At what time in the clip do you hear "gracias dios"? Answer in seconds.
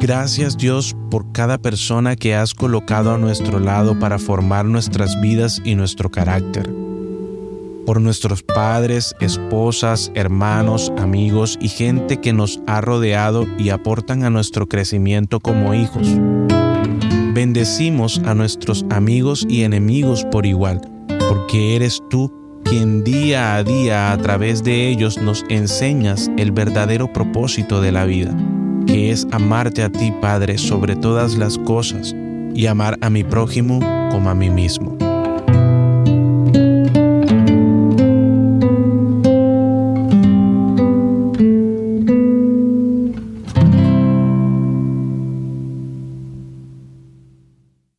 0.00-0.96